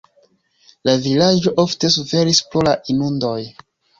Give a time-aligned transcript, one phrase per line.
[0.89, 3.37] La vilaĝo ofte suferis pro la inundoj.